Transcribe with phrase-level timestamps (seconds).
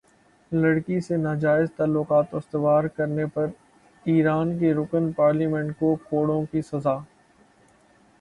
[0.51, 3.47] لڑکی سے ناجائز تعلقات استوار کرنے پر
[4.05, 6.97] ایران کے رکن پارلیمنٹ کو کوڑوں کی سزا